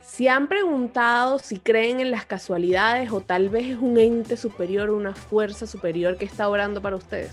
[0.00, 4.90] Si han preguntado si creen en las casualidades o tal vez es un ente superior,
[4.90, 7.32] una fuerza superior que está orando para ustedes.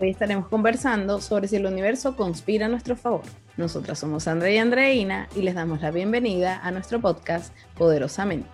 [0.00, 3.22] Hoy estaremos conversando sobre si el universo conspira a nuestro favor.
[3.56, 8.48] Nosotras somos Sandra y Andreina y les damos la bienvenida a nuestro podcast Poderosamente.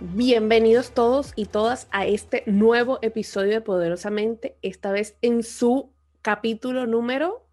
[0.00, 5.90] Bienvenidos todos y todas a este nuevo episodio de Poderosamente, esta vez en su
[6.22, 7.44] capítulo número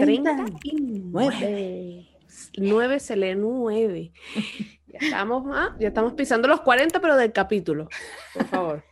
[0.00, 2.08] 39.
[2.56, 4.12] 9 se lee 9.
[4.86, 7.88] Ya estamos, ah, ya estamos pisando los 40, pero del capítulo,
[8.32, 8.84] por favor.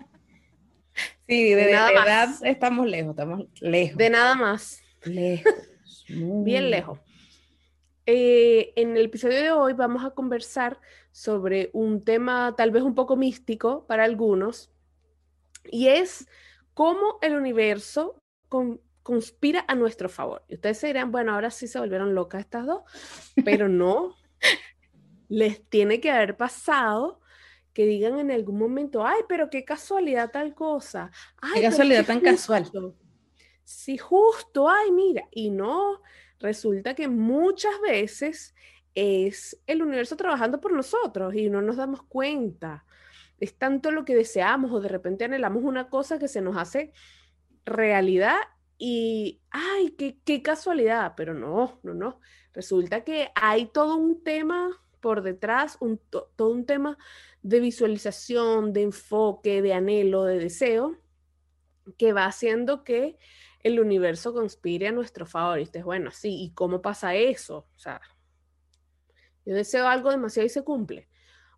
[1.28, 3.96] Sí, de, nada edad estamos lejos, estamos lejos.
[3.96, 4.82] De nada más.
[5.04, 5.52] Lejos.
[6.08, 6.98] Bien lejos.
[8.04, 10.80] Eh, en el episodio de hoy vamos a conversar
[11.12, 14.72] sobre un tema tal vez un poco místico para algunos,
[15.70, 16.26] y es
[16.74, 18.20] cómo el universo
[19.02, 20.44] conspira a nuestro favor.
[20.48, 22.82] Y ustedes se dirán, bueno, ahora sí se volvieron locas estas dos,
[23.44, 24.16] pero no,
[25.28, 27.20] les tiene que haber pasado
[27.72, 31.10] que digan en algún momento, ay, pero qué casualidad tal cosa.
[31.40, 32.70] Ay, qué casualidad tan casual.
[33.64, 36.02] Sí, justo, ay, mira, y no,
[36.38, 38.54] resulta que muchas veces
[38.94, 42.84] es el universo trabajando por nosotros y no nos damos cuenta.
[43.40, 46.92] Es tanto lo que deseamos o de repente anhelamos una cosa que se nos hace
[47.64, 48.36] realidad
[48.84, 52.18] y, ay, qué, qué casualidad, pero no, no, no.
[52.52, 56.98] Resulta que hay todo un tema por detrás, un, todo un tema
[57.42, 60.98] de visualización, de enfoque, de anhelo, de deseo,
[61.96, 63.20] que va haciendo que
[63.60, 65.60] el universo conspire a nuestro favor.
[65.60, 67.68] Y es bueno, sí, ¿y cómo pasa eso?
[67.76, 68.00] O sea,
[69.46, 71.08] yo deseo algo demasiado y se cumple.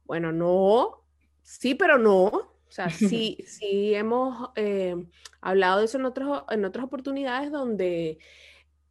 [0.05, 1.07] Bueno, no,
[1.41, 2.54] sí, pero no.
[2.75, 4.97] O sea, sí, sí hemos eh,
[5.41, 8.19] hablado de eso en, otros, en otras oportunidades donde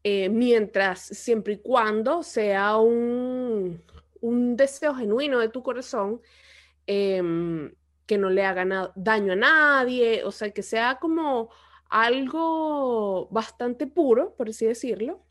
[0.05, 3.83] eh, mientras, siempre y cuando sea un,
[4.21, 6.21] un deseo genuino de tu corazón,
[6.87, 7.73] em,
[8.05, 11.49] que no le haga daño a nadie, o sea, que sea como
[11.89, 15.25] algo bastante puro, por así decirlo,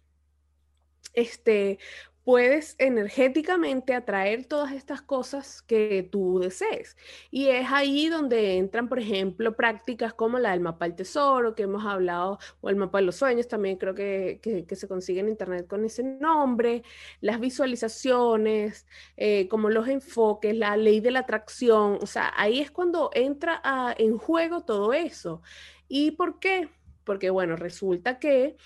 [1.14, 1.78] este,
[2.24, 6.96] puedes energéticamente atraer todas estas cosas que tú desees.
[7.30, 11.64] Y es ahí donde entran, por ejemplo, prácticas como la del mapa del tesoro, que
[11.64, 14.40] hemos hablado, o el mapa de los sueños, también creo que,
[14.72, 16.82] se consigue en Internet con ese nombre,
[17.20, 22.70] las visualizaciones, eh, como los enfoques, la ley de la atracción, o sea, ahí es
[22.70, 23.62] cuando entra
[23.98, 25.42] en juego todo eso.
[25.88, 26.68] ¿Y por qué?
[27.04, 28.56] Porque, bueno, resulta que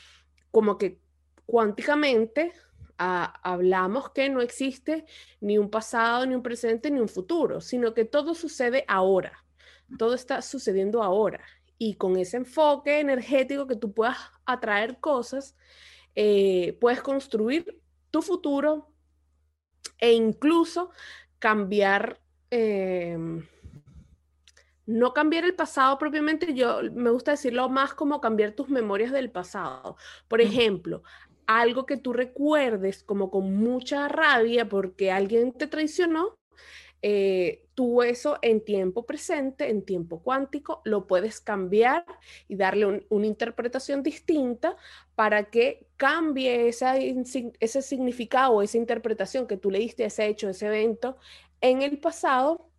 [0.50, 1.00] como que
[1.46, 2.52] cuánticamente
[2.98, 5.04] hablamos que no existe
[5.40, 9.44] ni un pasado, ni un presente, ni un futuro, sino que todo sucede ahora.
[9.98, 11.44] Todo está sucediendo ahora.
[11.78, 15.56] Y con ese enfoque energético que tú puedas atraer cosas,
[16.14, 17.80] eh, puedes construir
[18.10, 18.90] tu futuro
[19.98, 20.90] e incluso
[21.38, 22.20] cambiar,
[22.50, 23.46] em,
[24.86, 29.30] no cambiar el pasado propiamente, yo me gusta decirlo más como cambiar tus memorias del
[29.30, 29.96] pasado.
[30.28, 31.02] Por ejemplo,
[31.46, 36.36] algo que tú recuerdes como con mucha rabia porque alguien te traicionó,
[37.02, 42.04] eh, tú eso en tiempo presente, en tiempo cuántico, lo puedes cambiar
[42.48, 44.76] y darle una interpretación distinta
[45.14, 50.66] para que cambie esa, ese significado, esa interpretación que tú le diste ese hecho, ese
[50.66, 51.16] evento
[51.60, 52.70] en el pasado,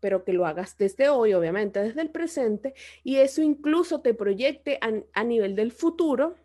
[0.00, 4.78] pero que lo hagas desde hoy, obviamente desde el presente, y eso incluso te proyecte
[4.80, 6.36] a, nivel del futuro.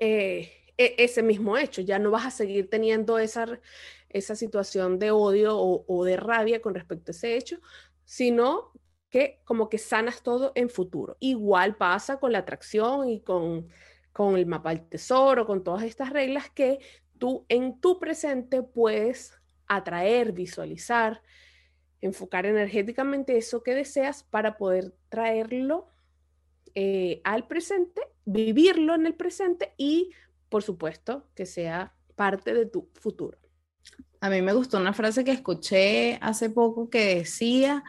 [0.00, 0.50] Eh,
[0.98, 3.60] ese mismo hecho, ya no vas a seguir teniendo esa,
[4.08, 7.60] esa situación de odio o, de rabia con respecto a ese hecho,
[8.04, 8.72] sino
[9.08, 11.16] que como que sanas todo en futuro.
[11.20, 13.68] Igual pasa con la atracción y con,
[14.12, 16.78] con el mapa del tesoro, con todas estas reglas que
[17.18, 19.32] tú en tu presente puedes
[19.66, 21.22] atraer, visualizar,
[22.00, 25.88] enfocar energéticamente eso que deseas para poder traerlo
[26.74, 30.12] eh, al presente, vivirlo en el presente y
[30.50, 33.38] por supuesto, que sea parte de tu futuro.
[34.20, 37.82] A mí me gustó una frase que escuché hace poco que decía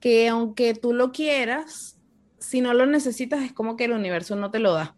[0.00, 1.98] que aunque tú lo quieras,
[2.38, 4.94] si no lo necesitas es como que el universo no te lo da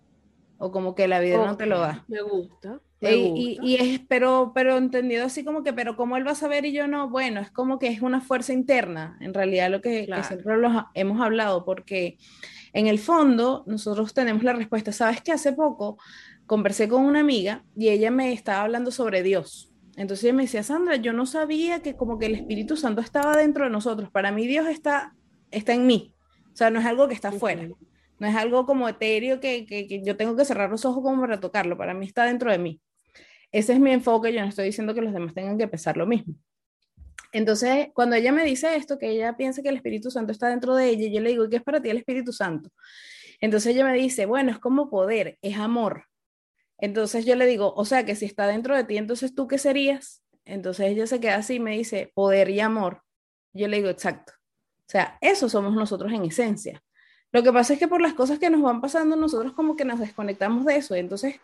[0.58, 2.04] o como que la vida no te lo da.
[2.08, 2.80] Me gusta.
[3.00, 6.72] Y, es, pero, pero entendido así como que, pero como él va a saber y
[6.72, 10.22] yo no, bueno, es como que es una fuerza interna, en realidad lo que, que
[10.24, 10.54] siempre
[10.94, 12.16] hemos hablado, porque
[12.72, 14.92] en el fondo nosotros tenemos la respuesta.
[14.92, 15.98] ¿Sabes que hace poco
[16.46, 19.72] conversé con una amiga y ella me estaba hablando sobre Dios.
[19.96, 23.36] Entonces ella me decía, Sandra, yo no sabía que como que el Espíritu Santo estaba
[23.36, 24.10] dentro de nosotros.
[24.10, 25.14] Para mí Dios está,
[25.50, 26.14] está en mí.
[26.52, 27.66] O sea, no es algo que está afuera.
[28.18, 31.40] No es algo como etéreo que, que, yo tengo que cerrar los ojos como para
[31.40, 31.76] tocarlo.
[31.76, 32.80] Para mí está dentro de mí.
[33.52, 34.32] Ese es mi enfoque.
[34.32, 36.34] Yo no estoy diciendo que los demás tengan que pensar lo mismo.
[37.32, 40.74] Entonces, cuando ella me dice esto, que ella piensa que el Espíritu Santo está dentro
[40.74, 42.70] de ella, yo le digo, ¿qué es para ti el Espíritu Santo?
[43.40, 46.04] Entonces ella me dice, bueno, es como poder, es amor.
[46.78, 49.58] Entonces yo le digo, o sea, que si está dentro de ti, entonces tú qué
[49.58, 50.22] serías?
[50.44, 53.02] Entonces ella se queda así y me dice, poder y amor.
[53.52, 54.32] Yo le digo, exacto.
[54.80, 56.82] O sea, eso somos nosotros en esencia.
[57.32, 59.84] Lo que pasa es que por las cosas que nos van pasando, nosotros como que
[59.84, 60.94] nos desconectamos de eso.
[60.94, 61.36] Entonces,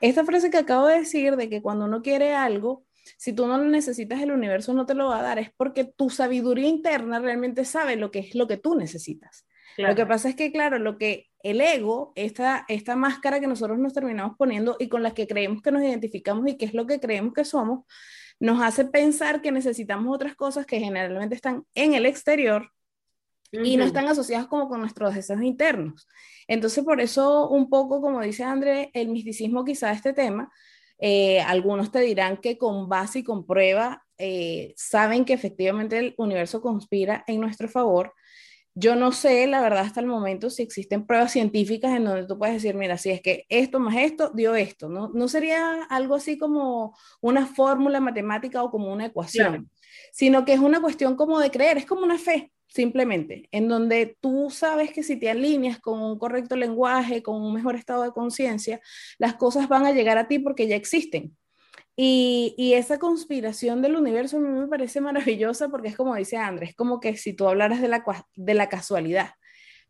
[0.00, 2.84] esta frase que acabo de decir de que cuando uno quiere algo,
[3.16, 5.84] si tú no lo necesitas, el universo no te lo va a dar, es porque
[5.84, 9.46] tu sabiduría interna realmente sabe lo que es lo que tú necesitas.
[9.88, 13.78] Lo que pasa es que, claro, lo que el ego, esta, esta máscara que nosotros
[13.78, 16.86] nos terminamos poniendo y con la que creemos que nos identificamos y que es lo
[16.86, 17.84] que creemos que somos,
[18.38, 22.70] nos hace pensar que necesitamos otras cosas que generalmente están en el exterior
[23.52, 26.06] y no están asociadas como con nuestros deseos internos.
[26.46, 30.50] Entonces, por eso un poco, como dice André, el misticismo quizá de este tema,
[30.98, 36.14] eh, algunos te dirán que con base y con prueba eh, saben que efectivamente el
[36.18, 38.14] universo conspira en nuestro favor,
[38.74, 42.38] yo no sé, la verdad, hasta el momento, si existen pruebas científicas en donde tú
[42.38, 45.10] puedes decir, mira, si es que esto más esto dio esto, ¿no?
[45.12, 49.70] No sería algo así como una fórmula matemática o como una ecuación,
[50.12, 54.16] sino que es una cuestión como de creer, es como una fe, simplemente, en donde
[54.20, 58.12] tú sabes que si te alineas con un correcto lenguaje, con un mejor estado de
[58.12, 58.80] conciencia,
[59.18, 61.36] las cosas van a llegar a ti porque ya existen.
[61.96, 66.74] Y, esa conspiración del universo a mí me parece maravillosa porque es como dice Andrés,
[66.74, 68.04] como que si tú hablaras de la,
[68.36, 69.30] de la casualidad,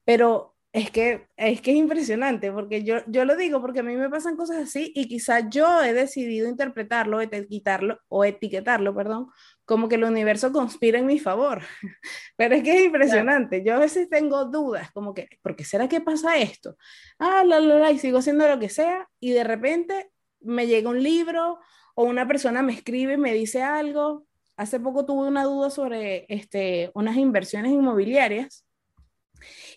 [0.04, 3.96] pero es que, es que es impresionante porque yo, yo lo digo porque a mí
[3.96, 9.28] me pasan cosas así y quizá yo he decidido interpretarlo, etiquetarlo o etiquetarlo, perdón,
[9.64, 11.62] como que el universo conspira en mi favor.
[12.36, 13.64] Pero es que es impresionante.
[13.64, 16.76] Yo a veces tengo dudas, como que, ¿por qué será que pasa esto?
[17.18, 20.90] Ah, la, la, la, y sigo haciendo lo que sea y de repente me llega
[20.90, 21.58] un libro
[22.00, 24.26] o una persona me escribe y me dice algo.
[24.56, 28.66] Hace poco tuve una duda sobre este, unas inversiones inmobiliarias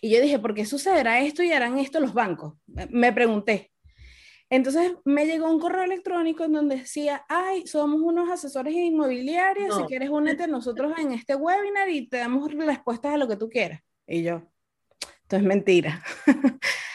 [0.00, 2.54] y yo dije, ¿por qué sucederá esto y harán esto los bancos?
[2.88, 3.72] Me pregunté.
[4.48, 9.82] Entonces me llegó un correo electrónico en donde decía, ay, somos unos asesores inmobiliarios, si
[9.82, 13.50] quieres únete a nosotros en este webinar y te damos respuestas a lo que tú
[13.50, 13.82] quieras.
[14.06, 14.50] Y yo,
[15.24, 16.02] esto es mentira.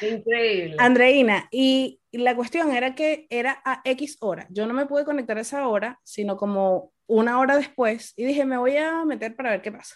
[0.01, 0.75] Increíble.
[0.77, 4.45] Andreina, y la cuestión era que era a X hora.
[4.51, 8.45] Yo no me pude conectar a esa hora, sino como una hora después, y dije,
[8.45, 9.95] me voy a meter para ver qué pasa.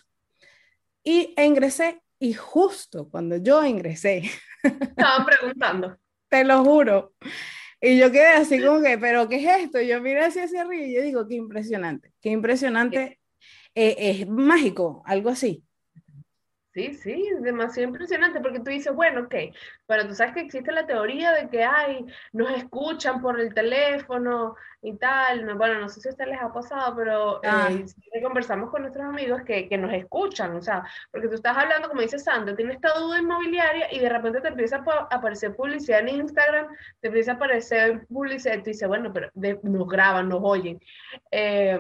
[1.03, 4.23] Y ingresé, y justo cuando yo ingresé.
[4.63, 5.95] Estaban preguntando.
[6.27, 7.13] te lo juro.
[7.79, 9.79] Y yo quedé así como que, ¿pero qué es esto?
[9.79, 13.19] yo miré hacia, hacia arriba y yo digo, qué impresionante, qué impresionante.
[13.75, 15.63] Eh, es mágico, algo así.
[16.73, 19.35] Sí, sí, demasiado impresionante porque tú dices, bueno, ok,
[19.85, 24.55] pero tú sabes que existe la teoría de que, ay, nos escuchan por el teléfono
[24.81, 25.53] y tal.
[25.55, 27.69] bueno, no sé si a ustedes les ha pasado, pero ah.
[27.71, 31.89] eh, conversamos con nuestros amigos que, que, nos escuchan, o sea, porque tú estás hablando,
[31.89, 35.99] como dice Sandra, tienes esta duda inmobiliaria y de repente te empieza a aparecer publicidad
[35.99, 36.69] en Instagram,
[37.01, 40.79] te empieza a aparecer publicidad y tú dices, bueno, pero nos graban, nos oyen.
[41.29, 41.77] Eh,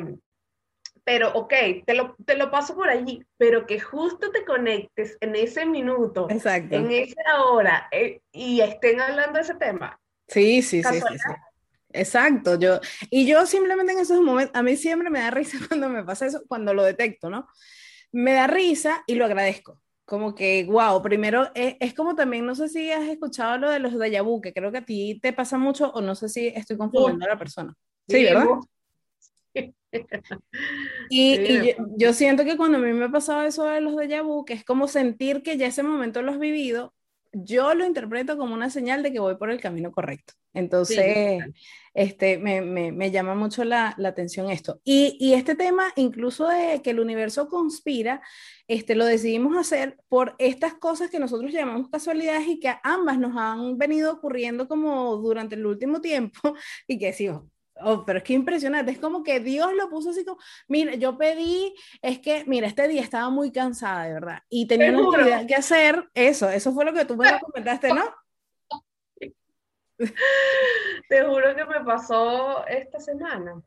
[1.03, 1.53] pero ok,
[1.85, 6.27] te lo, te lo paso por allí, pero que justo te conectes en ese minuto,
[6.29, 6.75] Exacto.
[6.75, 9.99] en esa hora, eh, y estén hablando de ese tema.
[10.27, 11.17] Sí, sí, sí, sí,
[11.95, 12.79] Exacto, yo,
[13.11, 16.25] y yo simplemente en esos momentos, a mí siempre me da risa cuando me pasa
[16.25, 17.47] eso, cuando lo detecto, ¿no?
[18.11, 19.79] Me da risa y lo agradezco.
[20.05, 23.79] Como que, wow, primero es, es como también, no sé si has escuchado lo de
[23.79, 26.47] los de vu, que creo que a ti te pasa mucho, o no sé si
[26.47, 27.73] estoy confundiendo a la persona.
[28.07, 28.47] Sí, ¿verdad?
[31.09, 34.45] Y, yo, siento que cuando a mí me ha pasado eso de los de vu,
[34.45, 36.93] que es como sentir que ya ese momento lo has vivido,
[37.33, 40.33] yo lo interpreto como una señal de que voy por el camino correcto.
[40.53, 41.43] Entonces,
[41.95, 44.79] este, me, me, me, llama mucho la, la atención esto.
[44.83, 48.21] Y, y, este tema, incluso de que el universo conspira,
[48.67, 53.35] este, lo decidimos hacer por estas cosas que nosotros llamamos casualidades y que ambas nos
[53.35, 56.39] han venido ocurriendo como durante el último tiempo
[56.87, 57.45] y que decimos,
[57.81, 61.17] Oh, pero es que impresionante, es como que Dios lo puso así como, mira, yo
[61.17, 65.47] pedí, es que, mira, este día estaba muy cansada, de verdad, y tenía una actividad
[65.47, 68.03] que hacer, eso, eso fue lo que tú me comentaste, ¿no?
[71.09, 73.61] Te juro que me pasó esta semana.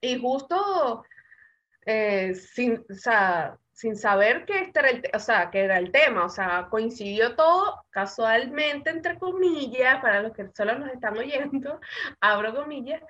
[0.00, 1.04] Y justo,
[1.86, 5.92] eh, sin, o sea, sin saber que este era el, o sea, que era el
[5.92, 11.78] tema, o sea, coincidió todo casualmente, entre comillas, para los que solo nos están oyendo,
[12.20, 13.00] abro comillas,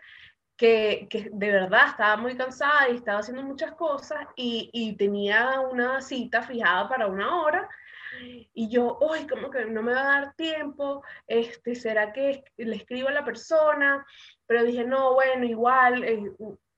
[0.59, 5.59] que, que, de verdad estaba muy cansada y estaba haciendo muchas cosas y, y tenía
[5.61, 7.67] una cita fijada para una hora
[8.53, 12.77] y yo, uy, como que no me va a dar tiempo, este, ¿será que le
[12.77, 14.05] escribo a la persona?
[14.47, 16.31] Pero dije, no, bueno, igual eh,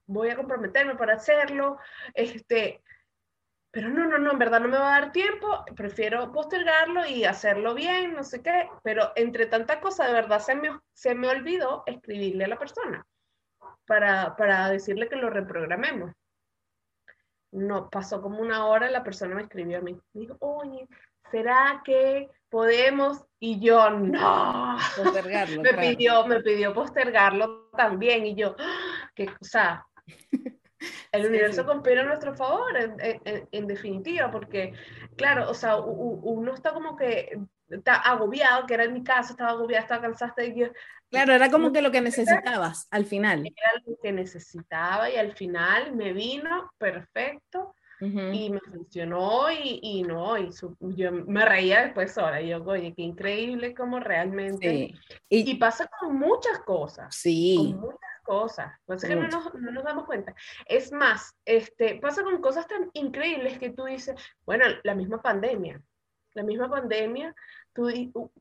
[0.06, 1.78] voy a comprometerme para hacerlo,
[2.14, 2.82] este,
[3.70, 7.24] pero no, no, no, en verdad no me va a dar tiempo, prefiero postergarlo y
[7.24, 11.28] hacerlo bien, no sé qué, pero entre tanta cosa, de verdad se me, se me
[11.28, 13.06] olvidó escribirle a la persona
[13.86, 16.12] para, para decirle que lo reprogramemos.
[17.52, 19.98] No, pasó como una hora, la persona me escribió a mí.
[20.12, 20.86] Me dijo, oye,
[21.30, 23.24] ¿será que podemos?
[23.40, 24.76] Y yo, no.
[24.96, 25.62] Postergarlo.
[25.62, 28.26] me, pidió, me pidió postergarlo también.
[28.26, 29.10] Y yo, ¡Ah!
[29.14, 29.84] qué cosa.
[31.12, 34.72] El universo conspira a nuestro favor, en, definitiva, porque,
[35.16, 39.50] claro, o sea, uno está como que está agobiado, que era en mi caso, estaba
[39.50, 40.34] agobiado, estaba cansada.
[40.44, 40.54] Y
[41.10, 43.40] claro, era como que lo que necesitabas al final.
[43.46, 50.02] Era lo que necesitaba y al final me vino perfecto y me funcionó y, y
[50.04, 54.94] no, y yo me reía después ahora, yo, oye, qué increíble como realmente.
[55.28, 57.14] Y, pasa con muchas cosas.
[57.14, 57.56] Sí.
[57.58, 58.72] Con muchas cosas.
[58.86, 60.32] Pues que no nos, no nos, damos cuenta.
[60.66, 64.14] Es más, este, pasa con cosas tan increíbles que tú dices,
[64.46, 65.82] bueno, la misma pandemia.
[66.34, 67.34] La misma pandemia,
[67.72, 67.90] tú,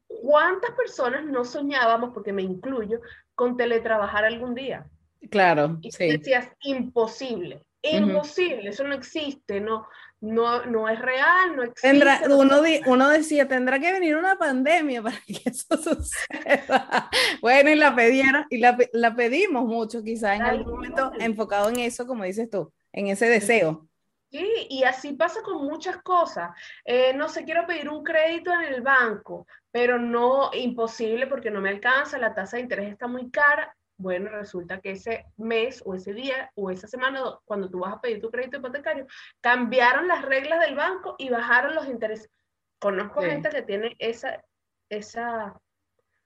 [0.05, 3.01] ¿cuántas personas no soñábamos, porque me incluyo,
[3.33, 4.85] con teletrabajar algún día?
[5.31, 6.05] Claro, y sí.
[6.07, 9.87] decías, imposible Imposible, eso no existe, no,
[10.21, 11.89] no, no es real, no existe.
[11.89, 17.09] Tendrá, uno, uno decía, tendrá que venir una pandemia para que eso suceda.
[17.41, 21.79] bueno, y la pedieron, y la, la pedimos mucho, quizás en algún momento enfocado en
[21.79, 23.87] eso, como dices tú, en ese deseo.
[24.31, 26.51] Sí, y así pasa con muchas cosas.
[26.85, 31.61] Eh, no sé, quiero pedir un crédito en el banco, pero no imposible porque no
[31.61, 35.93] me alcanza, la tasa de interés está muy cara bueno, resulta que ese mes o
[35.93, 39.05] ese día o esa semana, cuando tú vas a pedir tu crédito hipotecario,
[39.41, 42.31] cambiaron las reglas del banco y bajaron los intereses.
[42.79, 44.41] Conozco gente que tiene esa,
[44.87, 45.59] esa,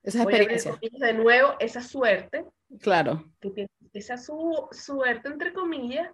[0.03, 0.77] esa experiencia.
[0.79, 2.45] De nuevo, esa suerte.
[2.79, 3.25] Claro.
[3.41, 6.11] Que tiene esa su, suerte, entre comillas,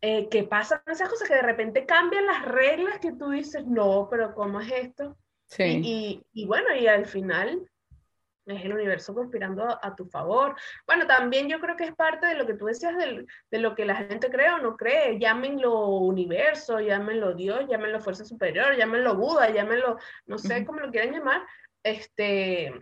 [0.00, 4.06] eh, que pasan esas cosas que de repente cambian las reglas que tú dices, no,
[4.08, 5.18] pero ¿cómo es esto?
[5.46, 5.80] Sí.
[5.84, 7.68] y, y bueno, y al final
[8.46, 10.54] es el universo conspirando a, tu favor.
[10.86, 13.84] Bueno, también yo creo que es parte de lo que tú decías de lo que
[13.84, 15.18] la gente cree o no cree.
[15.18, 21.14] Llámenlo universo, llámenlo Dios, llámenlo fuerza superior, llámenlo Buda, llámenlo, no sé cómo lo quieran
[21.14, 21.42] llamar.
[21.82, 22.72] Este,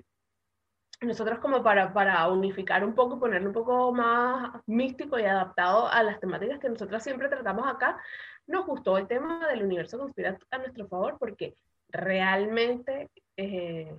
[1.01, 6.03] nosotros como para, para unificar un poco, ponerlo un poco más místico y adaptado a
[6.03, 7.99] las temáticas que nosotros siempre tratamos acá,
[8.47, 11.55] nos gustó el tema del universo conspira a nuestro favor porque
[11.89, 13.11] realmente...
[13.37, 13.97] Eh,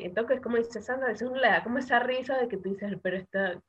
[0.00, 2.48] siento que es como dice Sandra, a veces uno le da como esa risa de
[2.48, 3.60] que tú dices, pero esta,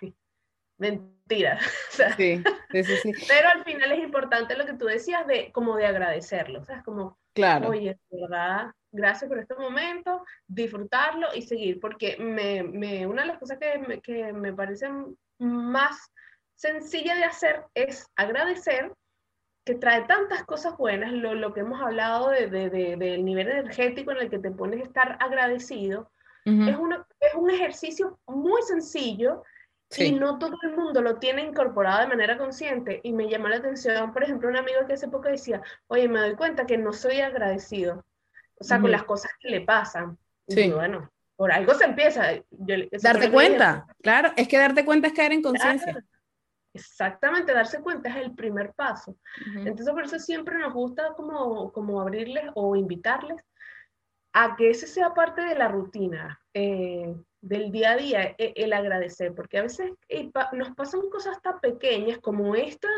[0.77, 1.59] mentira.
[2.17, 5.85] sí, sí, sí, Pero al final es importante lo que tú decías de como de
[5.85, 7.69] agradecerlo, o sea, es como, claro.
[7.69, 13.39] oye, verdad, gracias por este momento, disfrutarlo y seguir, porque me, me, una de las
[13.39, 14.89] cosas que me, que me parece
[15.39, 16.11] más
[16.55, 18.91] sencilla de hacer es agradecer
[19.65, 23.49] que trae tantas cosas buenas, lo, lo que hemos hablado de, de, de, del nivel
[23.49, 26.11] energético en el que te pones a estar agradecido,
[26.45, 26.77] es,
[27.19, 29.43] es un ejercicio muy sencillo
[29.97, 32.99] y no todo el mundo lo tiene incorporado de manera consciente.
[33.03, 36.19] Y me llamó la atención, por ejemplo, un amigo que hace poco decía, oye, me
[36.19, 38.05] doy cuenta que no soy agradecido,
[38.59, 40.17] o sea, con las cosas que le pasan.
[40.47, 42.27] Y bueno, por algo se empieza.
[43.01, 46.03] darte cuenta, claro, es que darte cuenta es caer en conciencia.
[46.75, 49.15] Exactamente, darse cuenta es el primer paso.
[49.55, 53.41] Entonces, por eso siempre nos gusta como, como abrirles o invitarles
[54.33, 58.73] a que ese sea parte de la rutina, eh, del día a día, e, el,
[58.73, 62.89] agradecer, porque a veces eh, nos pasan cosas tan pequeñas como esta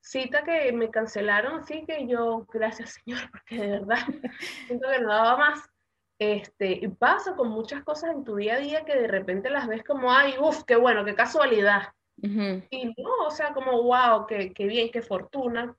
[0.00, 3.98] cita que me cancelaron, así que yo, gracias Señor, porque de verdad
[4.66, 5.68] siento que no daba más.
[6.18, 9.66] Este, y pasa con muchas cosas en tu día a día que de repente las
[9.66, 11.92] ves como, ay, uff, qué bueno, qué casualidad.
[12.22, 15.76] Y no, o sea, como, wow, qué, qué bien, qué fortuna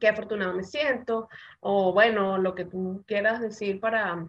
[0.00, 1.28] qué afortunado me siento,
[1.60, 4.28] o bueno, lo que tú quieras decir para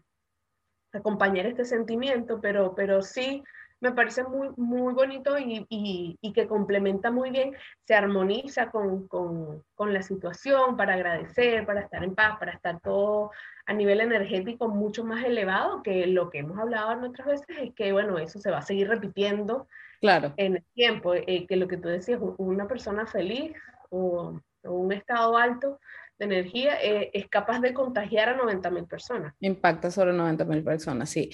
[0.93, 3.43] acompañar este sentimiento, pero, pero sí
[3.79, 9.07] me parece muy, muy bonito y, y, y que complementa muy bien, se armoniza con,
[9.07, 13.31] con, con, la situación para agradecer, para estar en paz, para estar todo
[13.67, 17.73] a nivel energético mucho más elevado que lo que hemos hablado en otras veces, es
[17.75, 19.67] que bueno, eso se va a seguir repitiendo
[19.99, 20.33] claro.
[20.37, 23.53] en el tiempo, eh, que lo que tú decías, una persona feliz
[23.89, 25.79] o un estado alto
[26.19, 29.33] de energía eh, es capaz de contagiar a 90 mil personas.
[29.39, 31.29] Impacta sobre 90 mil personas, sí.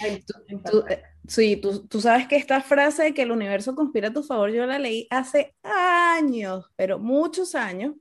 [0.69, 4.13] Tú, eh, sí, tú, tú, sabes que esta frase de que el universo conspira a
[4.13, 7.95] tu favor, yo la leí hace años, pero muchos años,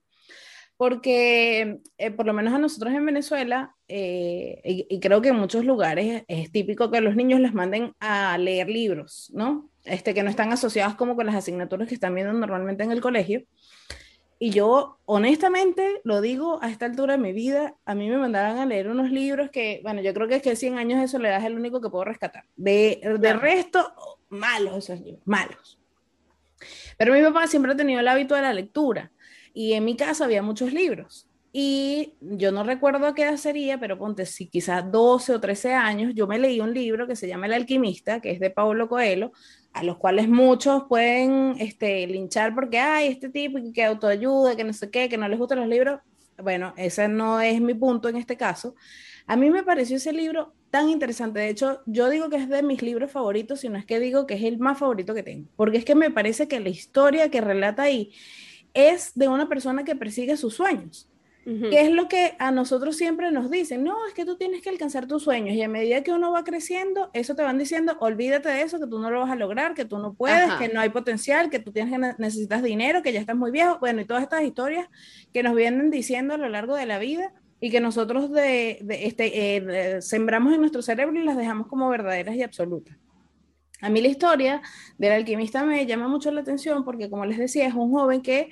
[0.83, 5.65] porque eh, por lo menos a nosotros en Venezuela, y, y, creo que en muchos
[5.65, 9.71] lugares es típico que los niños les manden a leer libros, ¿no?
[9.85, 13.01] Este, que no están asociados como con las asignaturas que están viendo normalmente en el
[13.01, 13.45] colegio.
[14.41, 18.59] Y yo, honestamente, lo digo a esta altura de mi vida, a mí me mandaban
[18.59, 21.39] a leer unos libros que, bueno, yo creo que es que 100 años de soledad
[21.39, 22.43] es el único que puedo rescatar.
[22.57, 23.95] De, de resto,
[24.31, 25.79] malos esos libros, malos.
[26.99, 29.12] Pero mi papá siempre ha tenido el hábito de la lectura
[29.54, 31.28] y en mi casa había muchos libros.
[31.54, 35.75] Y yo no recuerdo a qué edad sería, pero ponte, si quizás 12 o 13
[35.75, 38.88] años, yo me leí un libro que se llama El alquimista, que es de Paulo
[38.88, 39.32] Coelho,
[39.75, 44.73] a los cuales muchos pueden este, linchar porque, hay este tipo que autoayuda, que no
[44.73, 46.00] sé qué, que no les gustan los libros.
[46.42, 48.75] Bueno, ese no es mi punto en este caso.
[49.26, 51.40] A mí me pareció ese libro tan interesante.
[51.40, 54.35] De hecho, yo digo que es de mis libros favoritos, sino es que digo que
[54.35, 55.49] es el más favorito que tengo.
[55.56, 58.11] Porque es que me parece que la historia que relata ahí
[58.75, 61.09] es de una persona que persigue sus sueños.
[61.45, 63.83] ¿Qué es lo que a nosotros siempre nos dicen?
[63.83, 66.45] No, es que tú tienes que alcanzar tus sueños y a medida que uno va
[66.45, 69.75] creciendo, eso te van diciendo, olvídate de eso, que tú no lo vas a lograr,
[69.75, 73.12] que tú no puedes, que no hay potencial, que tú tienes que necesitas dinero, que
[73.12, 73.79] ya estás muy viejo.
[73.81, 74.88] Bueno, y todas estas historias
[75.33, 79.57] que nos vienen diciendo a lo largo de la vida y que nosotros de, este,
[79.57, 82.97] eh, sembramos en nuestro cerebro y las dejamos como verdaderas y absolutas.
[83.83, 84.62] A mí la historia
[84.97, 88.51] del alquimista me llama mucho la atención porque, como les decía, es un joven que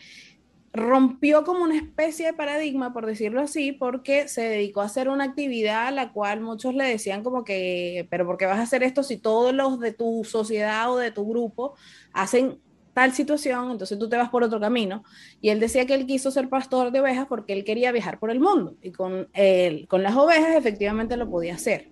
[0.73, 5.25] rompió como una especie de paradigma, por decirlo así, porque se dedicó a hacer una
[5.25, 8.83] actividad a la cual muchos le decían como que, pero ¿por qué vas a hacer
[8.83, 11.75] esto si todos los de tu sociedad o de tu grupo
[12.13, 12.61] hacen
[12.93, 15.05] tal situación, entonces tú te vas por otro camino.
[15.41, 18.31] Y él decía que él quiso ser pastor de ovejas porque él quería viajar por
[18.31, 19.29] el mundo y con,
[19.89, 21.90] con las ovejas efectivamente lo podía hacer.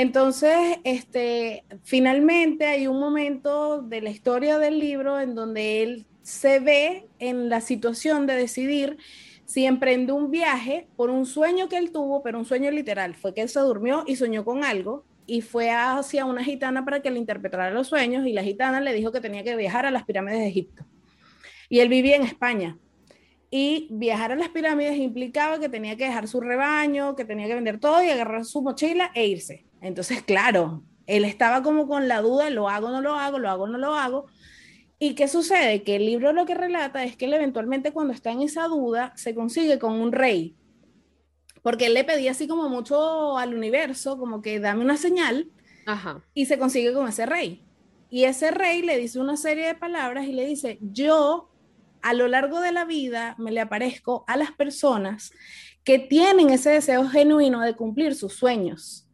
[0.00, 6.60] Entonces, este, finalmente hay un momento de la historia del libro en donde él se
[6.60, 8.98] ve en la situación de decidir
[9.44, 13.34] si emprende un viaje por un sueño que él tuvo, pero un sueño literal, fue
[13.34, 17.10] que él se durmió y soñó con algo y fue hacia una gitana para que
[17.10, 20.04] le interpretara los sueños y la gitana le dijo que tenía que viajar a las
[20.04, 20.86] pirámides de Egipto.
[21.68, 22.78] Y él vivía en España.
[23.50, 27.56] Y viajar a las pirámides implicaba que tenía que dejar su rebaño, que tenía que
[27.56, 29.67] vender todo y agarrar su mochila e irse.
[29.80, 33.66] Entonces, claro, él estaba como con la duda, lo hago, no lo hago, lo hago,
[33.66, 34.26] no lo hago.
[34.98, 35.82] ¿Y qué sucede?
[35.82, 39.12] Que el libro lo que relata es que él eventualmente cuando está en esa duda
[39.16, 40.56] se consigue con un rey,
[41.62, 45.50] porque él le pedía así como mucho al universo, como que dame una señal,
[46.34, 47.64] y se consigue con ese rey.
[48.10, 51.50] Y ese rey le dice una serie de palabras y le dice, yo
[52.02, 55.32] a lo largo de la vida me le aparezco a las personas
[55.84, 59.07] que tienen ese deseo genuino de cumplir sus sueños.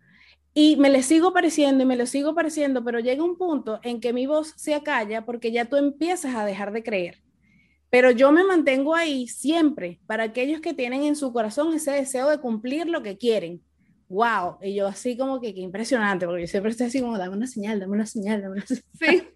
[0.56, 4.00] Y me le sigo pareciendo y me lo sigo pareciendo, pero llega un punto en
[4.00, 7.20] que mi voz se acalla porque ya tú empiezas a dejar de creer.
[7.90, 12.28] Pero yo me mantengo ahí siempre para aquellos que tienen en su corazón ese deseo
[12.28, 13.62] de cumplir lo que quieren.
[14.08, 14.58] ¡Wow!
[14.62, 17.46] Y yo así como que qué impresionante, porque yo siempre estoy así como, dame una
[17.48, 18.84] señal, dame una señal, dame una señal.
[19.00, 19.28] Sí.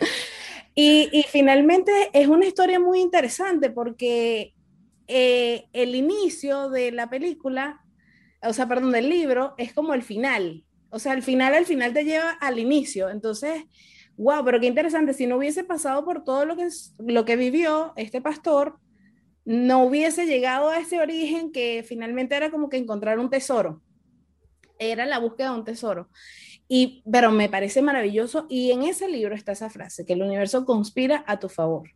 [0.74, 4.54] y, y, finalmente es una historia muy interesante porque
[5.06, 7.85] eh, el inicio de la película
[8.42, 10.64] o sea, perdón, del libro, es como el final.
[10.90, 13.08] O sea, el final, al final te lleva al inicio.
[13.10, 13.64] Entonces,
[14.16, 16.68] wow, pero qué interesante, si no hubiese pasado por todo lo que,
[16.98, 18.78] lo que vivió este pastor,
[19.44, 23.82] no hubiese llegado a ese origen que finalmente era como que encontrar un tesoro.
[24.78, 26.08] Era la búsqueda de un tesoro.
[26.68, 30.64] Y, pero me parece maravilloso y en ese libro está esa frase, que el universo
[30.64, 31.90] conspira a tu favor.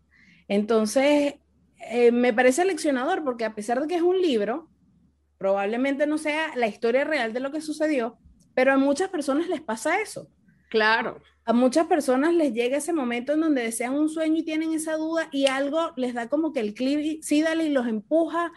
[0.47, 1.35] Entonces,
[1.89, 4.69] eh, me parece leccionador porque a pesar de que es un libro,
[5.41, 8.19] Probablemente no sea la historia real de lo que sucedió,
[8.53, 10.29] pero a muchas personas les pasa eso.
[10.69, 11.19] Claro.
[11.47, 14.97] A muchas personas les llega ese momento en donde desean un sueño y tienen esa
[14.97, 18.53] duda y algo les da como que el clip, sí, dale, y los empuja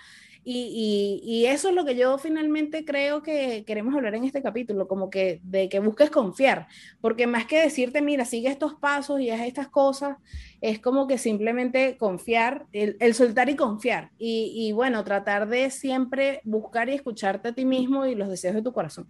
[0.46, 5.10] y, eso es lo que yo finalmente creo que queremos hablar en este capítulo, como
[5.10, 6.68] que de que busques confiar,
[7.02, 10.18] porque más que decirte, mira, sigue estos pasos y haz estas cosas,
[10.62, 14.12] es como que simplemente confiar, el, soltar y confiar.
[14.18, 18.56] Y, y, bueno, tratar de siempre buscar y escucharte a ti mismo y los deseos
[18.56, 19.08] de tu corazón.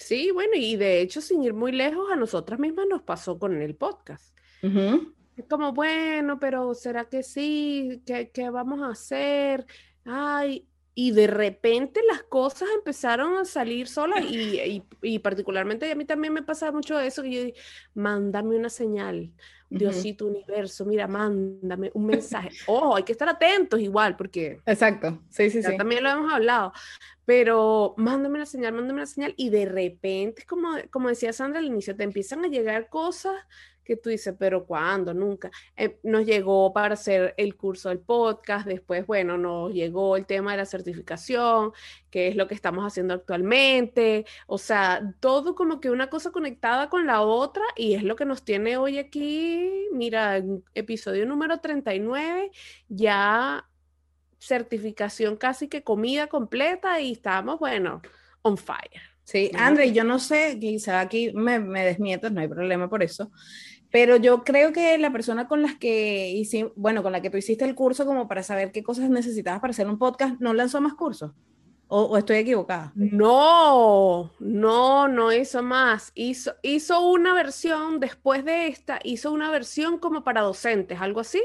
[0.00, 3.60] Sí, bueno, y de hecho, sin ir muy lejos, a nosotras mismas nos pasó con
[3.60, 4.34] el podcast.
[5.36, 8.02] Es como, bueno, pero ¿será que sí?
[8.04, 9.66] ¿Qué, ¿Qué, vamos a hacer?
[10.04, 16.04] Ay, y de repente las cosas empezaron a salir solas y, y, particularmente a mí
[16.04, 17.54] también me pasa mucho eso, que yo
[17.94, 19.32] mándame una señal,
[19.70, 22.50] Diosito Universo, mira, mándame un mensaje.
[22.66, 24.60] Ojo, hay que estar atentos igual, porque...
[24.66, 25.76] Exacto, sí, sí, sí.
[25.78, 26.74] También lo hemos hablado,
[27.24, 31.64] pero mándame la señal, mándame la señal, y de repente, como, como decía Sandra al
[31.64, 33.34] inicio, te empiezan a llegar cosas
[33.84, 35.14] que tú dices, pero ¿cuándo?
[35.14, 35.50] Nunca.
[35.76, 40.52] Eh, nos llegó para hacer el curso del podcast, después, bueno, nos llegó el tema
[40.52, 41.72] de la certificación,
[42.10, 46.88] que es lo que estamos haciendo actualmente, o sea, todo como que una cosa conectada
[46.88, 50.42] con la otra y es lo que nos tiene hoy aquí, mira,
[50.74, 52.50] episodio número 39,
[52.88, 53.66] ya
[54.38, 58.02] certificación casi que comida completa y estamos, bueno,
[58.42, 59.12] on fire.
[59.24, 63.30] Sí, André, yo no sé, quizá aquí me, me desmientas, no hay problema por eso,
[63.92, 67.36] pero yo creo que la persona con las que hicimos, bueno, con la que tú
[67.36, 70.80] hiciste el curso como para saber qué cosas necesitabas para hacer un podcast, ¿no lanzó
[70.80, 71.32] más cursos?
[71.88, 72.90] ¿O, estoy equivocada?
[72.94, 76.10] No, no, no hizo más.
[76.14, 81.42] Hizo, hizo una versión después de esta, hizo una versión como para docentes, algo así.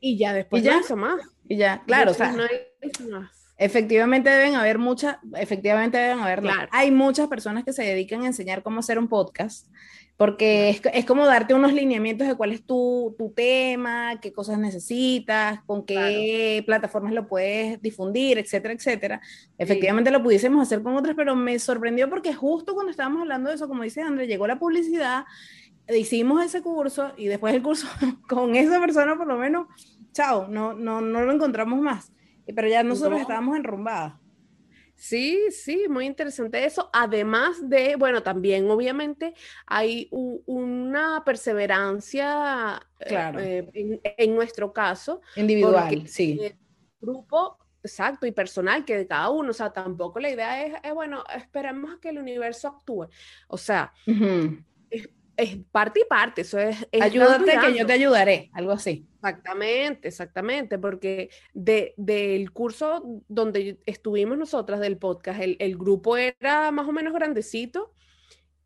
[0.00, 0.74] Y ya después ya?
[0.74, 1.20] no hizo más.
[1.48, 2.42] Y ya, claro, o sea, no
[2.82, 3.54] hizo más.
[3.56, 8.64] Efectivamente deben haber muchas, efectivamente deben haber, hay muchas personas que se dedican a enseñar
[8.64, 9.68] cómo hacer un podcast
[10.16, 14.58] porque es, es, como darte unos lineamientos de cuál es tu, tu tema, qué cosas
[14.58, 19.20] necesitas, con qué plataformas lo puedes difundir, etcétera, etcétera.
[19.58, 23.56] Efectivamente lo pudiésemos hacer con otras, pero me sorprendió porque justo cuando estábamos hablando de
[23.56, 25.24] eso, como dice André, llegó la publicidad,
[25.94, 27.86] hicimos ese curso y después el curso
[28.28, 29.66] con esa persona por lo menos,
[30.12, 32.12] chao, no, no, no lo encontramos más.
[32.46, 34.14] Pero ya nosotros estábamos enrumbadas.
[34.96, 36.88] Sí, sí, muy interesante eso.
[36.92, 39.34] Además de, bueno, también obviamente
[39.66, 45.20] hay una perseverancia eh, eh, en, nuestro caso.
[45.36, 46.40] Individual, sí.
[46.98, 50.92] grupo, exacto, y personal que de cada uno, o sea, tampoco la idea es, eh,
[50.92, 53.08] bueno, esperamos a que el universo actúe.
[53.48, 53.92] O sea,
[55.36, 56.86] es parte y parte, eso es...
[57.00, 59.06] Ayúdate que yo te ayudaré, algo así.
[59.16, 66.70] Exactamente, exactamente, porque de, del curso donde estuvimos nosotras del podcast, el, el, grupo era
[66.70, 67.92] más o menos grandecito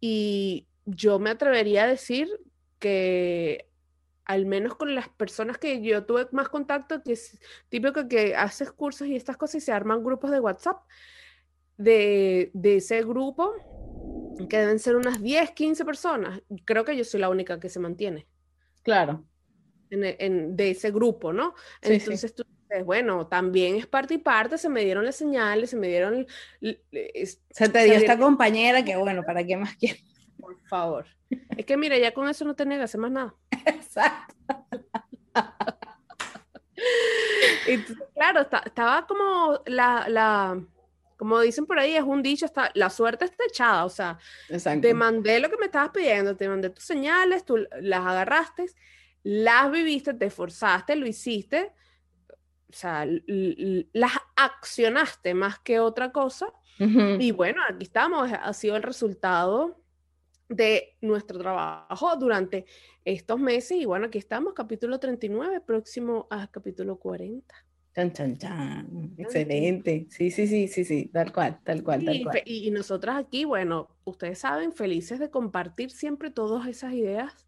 [0.00, 2.28] y yo me atrevería a decir
[2.78, 3.66] que
[4.24, 8.70] al menos con las personas que yo tuve más contacto, que es típico que haces
[8.70, 10.82] cursos y estas cosas y se arman grupos de WhatsApp,
[11.76, 13.54] de, de ese grupo
[14.48, 16.42] que deben ser unas 10, 15 personas.
[16.64, 18.26] Creo que yo soy la única que se mantiene.
[18.82, 19.24] Claro.
[19.90, 21.54] En, de ese grupo, ¿no?
[21.82, 25.76] Entonces tú dices, bueno, también es parte y parte, se me dieron las señales, se
[25.76, 26.26] me dieron...
[26.60, 30.04] Se te dio esta compañera que, bueno, ¿para qué más quieres?
[30.38, 31.06] Por favor.
[31.56, 33.34] es que mira, ya con eso no te negas más nada.
[33.66, 34.34] Exacto.
[37.68, 37.78] y
[38.14, 40.62] claro, estaba como la
[41.20, 44.18] como dicen por ahí, es un dicho, está, la suerte está echada, o sea,
[44.80, 48.64] te mandé lo que me estabas pidiendo, te mandé tus señales, tú las agarraste,
[49.22, 51.74] las viviste, te esforzaste, lo hiciste,
[52.70, 56.50] o sea, las accionaste más que otra cosa.
[56.78, 59.78] Y bueno, aquí estamos, ha sido el resultado
[60.48, 62.64] de nuestro trabajo durante
[63.04, 67.54] estos meses y bueno, aquí estamos, capítulo 39, próximo a capítulo 40.
[67.94, 69.14] Chan, chan, chan.
[69.18, 70.06] Excelente.
[70.10, 72.42] Sí, sí, sí, sí, sí, tal cual, tal cual, tal cual.
[72.44, 77.46] Y, y nosotras aquí, bueno, ustedes saben, felices de compartir siempre todas esas ideas.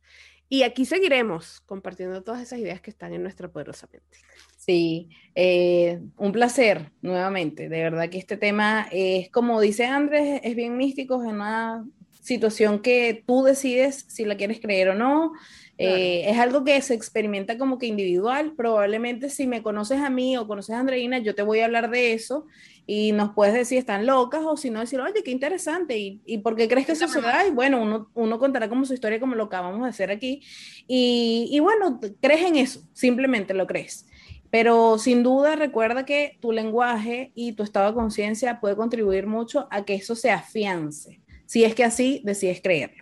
[0.48, 4.18] Y aquí seguiremos compartiendo todas esas ideas que están en nuestra poderosa mente.
[4.58, 7.70] Sí, eh, un placer nuevamente.
[7.70, 11.86] De verdad que este tema es, como dice Andrés, es bien místico, es una
[12.22, 15.32] situación que tú decides si la quieres creer o no.
[15.78, 18.52] Eh, es algo que se experimenta como que individual.
[18.56, 21.90] Probablemente si me conoces a mí o conoces a Andreina, yo te voy a hablar
[21.90, 22.46] de eso
[22.86, 26.38] y nos puedes decir están locas o si no decir, oye, qué interesante y, y
[26.38, 27.46] por qué crees que eso se da.
[27.46, 30.42] Y bueno, uno, uno, contará como su historia como lo acabamos de hacer aquí.
[30.86, 34.06] Y, y bueno, crees en eso, simplemente lo crees.
[34.52, 39.66] Pero sin duda recuerda que tu lenguaje y tu estado de conciencia puede contribuir mucho
[39.70, 41.21] a que eso se afiance,
[41.52, 43.01] si es que así decides creerlo.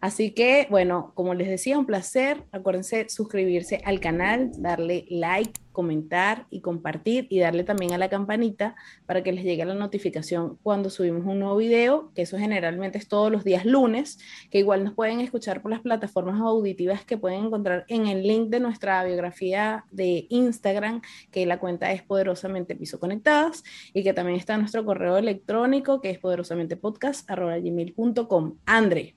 [0.00, 2.44] Así que, bueno, como les decía, un placer.
[2.52, 8.74] Acuérdense suscribirse al canal, darle like, comentar y compartir y darle también a la campanita
[9.06, 13.06] para que les llegue la notificación cuando subimos un nuevo video, que eso generalmente es
[13.08, 14.18] todos los días lunes,
[14.50, 18.48] que igual nos pueden escuchar por las plataformas auditivas que pueden encontrar en el link
[18.48, 24.38] de nuestra biografía de Instagram, que la cuenta es poderosamente piso conectadas y que también
[24.38, 28.54] está nuestro correo electrónico que es poderosamentepodcast.com.
[28.66, 29.14] Andre,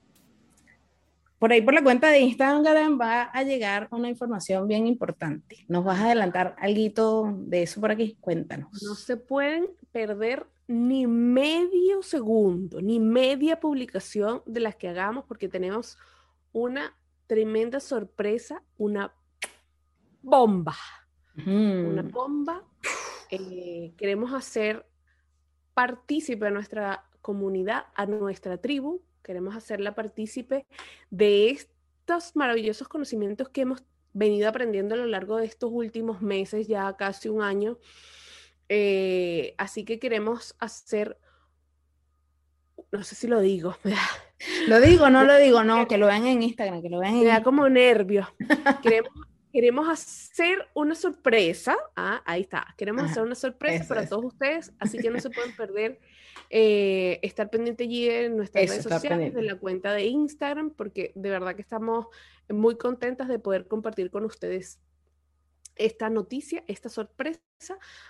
[1.43, 5.65] por ahí por la cuenta de Instagram va a llegar una información bien importante.
[5.67, 8.17] ¿Nos vas a adelantar algo de eso por aquí?
[8.21, 8.81] Cuéntanos.
[8.81, 15.49] No se pueden perder ni medio segundo, ni media publicación de las que hagamos porque
[15.49, 15.97] tenemos
[16.53, 16.95] una
[17.27, 19.13] tremenda sorpresa, una
[20.21, 20.77] bomba.
[21.45, 22.63] Una bomba.
[23.29, 24.85] Eh, queremos hacer
[25.73, 29.01] partícipe a nuestra comunidad, a nuestra tribu.
[29.23, 30.65] Queremos hacerla partícipe
[31.09, 33.83] de estos maravillosos conocimientos que hemos
[34.13, 37.79] venido aprendiendo a lo largo de estos últimos meses, ya casi un año.
[38.69, 41.17] Eh, así que queremos hacer,
[42.91, 43.75] no sé si lo digo.
[44.67, 47.19] Lo digo, no lo digo, no, que lo vean en Instagram, que lo vean en
[47.21, 48.27] Me da como nervio.
[48.83, 49.13] queremos,
[49.53, 51.77] queremos hacer una sorpresa.
[51.95, 52.73] Ah, ahí está.
[52.75, 55.99] Queremos hacer una sorpresa para todos ustedes, así que no se pueden perder
[56.49, 61.29] eh, estar pendiente allí en nuestras redes sociales, de la cuenta de Instagram, porque de
[61.29, 62.07] verdad que estamos
[62.49, 64.79] muy contentas de poder compartir con ustedes
[65.75, 67.39] esta noticia, esta sorpresa.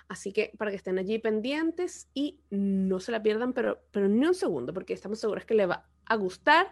[0.08, 4.26] Así que para que estén allí pendientes y no se la pierdan, pero, pero ni
[4.26, 6.72] un segundo, porque estamos seguras que le va a gustar.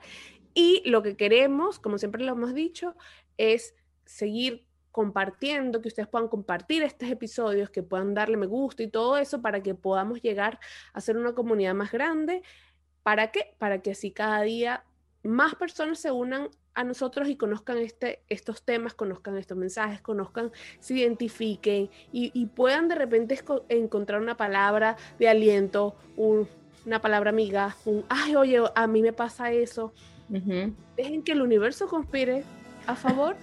[0.53, 2.95] Y lo que queremos, como siempre lo hemos dicho,
[3.37, 8.87] es seguir compartiendo, que ustedes puedan compartir estos episodios, que puedan darle me gusta y
[8.87, 10.59] todo eso para que podamos llegar
[10.93, 12.43] a ser una comunidad más grande.
[13.03, 13.55] ¿Para qué?
[13.57, 14.83] Para que así cada día
[15.23, 20.51] más personas se unan a nosotros y conozcan este, estos temas, conozcan estos mensajes, conozcan,
[20.79, 28.05] se identifiquen y, puedan de repente encontrar una palabra de aliento, una palabra amiga, un,
[28.09, 29.93] ay, oye, a mí me pasa eso.
[30.95, 32.45] Dejen que el universo conspire
[32.87, 33.35] a favor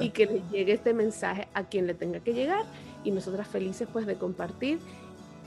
[0.00, 2.64] y que le llegue este mensaje a quien le tenga que llegar
[3.04, 4.78] y nosotras felices pues de compartir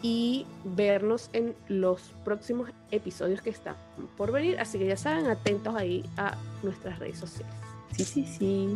[0.01, 3.75] y vernos en los próximos episodios que están
[4.17, 4.59] por venir.
[4.59, 7.55] Así que ya saben, atentos ahí a nuestras redes sociales.
[7.95, 8.69] Sí, sí, sí.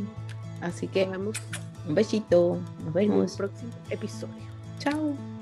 [0.61, 2.57] Así que un besito.
[2.83, 3.17] Nos vemos.
[3.17, 4.49] En el próximo episodio.
[4.79, 5.38] Chao.